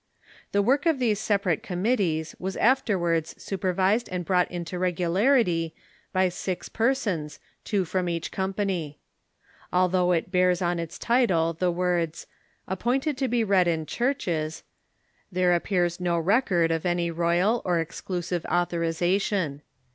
[0.51, 5.75] The work of these separate committees Avas afterwards supervised and brought into regularity
[6.11, 8.97] by six persons, two from each company.
[9.71, 12.25] Al though it bears on its title the words
[12.67, 14.63] "Appointed to be read in Churches,"
[15.31, 19.61] there appears no record of any royal or exclusive authorization.